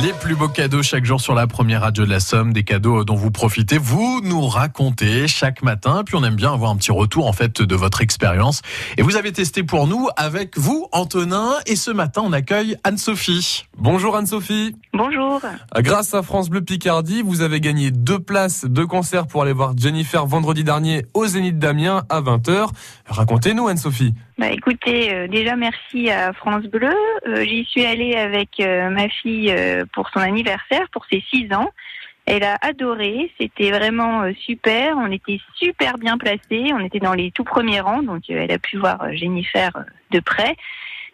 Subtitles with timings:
[0.00, 3.04] Les plus beaux cadeaux chaque jour sur la première radio de la Somme, des cadeaux
[3.04, 6.92] dont vous profitez, vous nous racontez chaque matin, puis on aime bien avoir un petit
[6.92, 8.62] retour en fait de votre expérience.
[8.96, 13.66] Et vous avez testé pour nous avec vous, Antonin, et ce matin on accueille Anne-Sophie.
[13.76, 14.74] Bonjour Anne-Sophie.
[14.94, 15.42] Bonjour.
[15.76, 19.74] Grâce à France Bleu Picardie, vous avez gagné deux places de concert pour aller voir
[19.76, 22.68] Jennifer vendredi dernier au Zénith d'Amiens à 20h.
[23.08, 24.14] Racontez-nous Anne-Sophie.
[24.38, 26.94] Bah écoutez, euh, déjà merci à France Bleu.
[27.28, 29.54] Euh, J'y suis allée avec euh, ma fille
[29.92, 31.70] pour son anniversaire, pour ses 6 ans.
[32.24, 34.96] Elle a adoré, c'était vraiment super.
[34.96, 38.58] On était super bien placés, on était dans les tout premiers rangs, donc elle a
[38.58, 39.70] pu voir Jennifer
[40.12, 40.56] de près.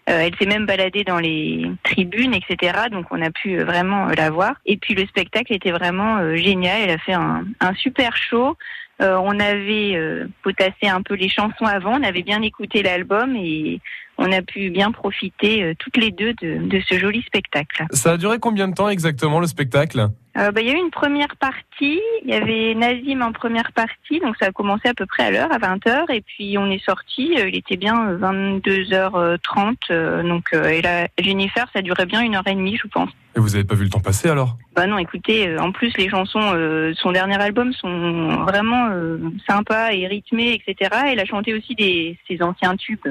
[0.04, 2.88] Elle s'est même baladée dans les tribunes, etc.
[2.90, 4.54] Donc on a pu vraiment la voir.
[4.66, 6.82] Et puis le spectacle était vraiment génial.
[6.82, 8.56] Elle a fait un, un super show.
[9.00, 13.36] Euh, on avait euh, potassé un peu les chansons avant, on avait bien écouté l'album
[13.36, 13.80] et
[14.18, 17.84] on a pu bien profiter euh, toutes les deux de, de ce joli spectacle.
[17.92, 20.08] Ça a duré combien de temps exactement le spectacle?
[20.38, 23.72] Euh, bah, il y a eu une première partie, il y avait Nazim en première
[23.72, 26.70] partie, donc ça a commencé à peu près à l'heure, à 20h, et puis on
[26.70, 32.06] est sorti, euh, il était bien euh, 22h30, euh, donc et là, Jennifer, ça durait
[32.06, 33.10] bien une heure et demie, je pense.
[33.36, 34.56] Et vous avez pas vu le temps passer alors?
[34.74, 39.92] Bah non, écoutez, en plus les chansons, euh, son dernier album sont vraiment euh, sympas
[39.92, 40.90] et rythmées, etc.
[41.06, 43.06] Elle a chanté aussi des ses anciens tubes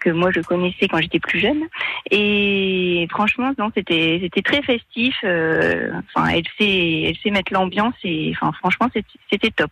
[0.00, 1.62] que moi je connaissais quand j'étais plus jeune.
[2.10, 5.14] Et franchement, non, c'était c'était très festif.
[5.24, 9.70] euh, Enfin, elle sait elle sait mettre l'ambiance et enfin franchement c'était- top.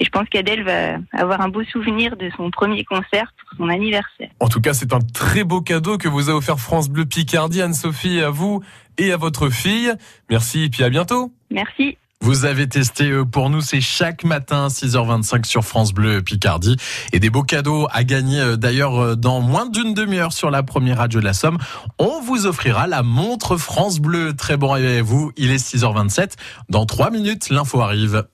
[0.00, 3.68] Et je pense qu'Adèle va avoir un beau souvenir de son premier concert pour son
[3.68, 4.28] anniversaire.
[4.40, 7.60] En tout cas, c'est un très beau cadeau que vous a offert France Bleu Picardie,
[7.62, 8.62] Anne-Sophie, à vous
[8.98, 9.92] et à votre fille.
[10.30, 11.32] Merci et puis à bientôt.
[11.50, 11.98] Merci.
[12.26, 16.76] Vous avez testé euh, pour nous, c'est chaque matin 6h25 sur France Bleu Picardie
[17.12, 20.64] et des beaux cadeaux à gagner euh, d'ailleurs euh, dans moins d'une demi-heure sur la
[20.64, 21.56] première radio de la Somme.
[22.00, 24.34] On vous offrira la montre France Bleu.
[24.34, 26.32] Très bon réveil à vous, il est 6h27.
[26.68, 28.26] Dans 3 minutes, l'info arrive.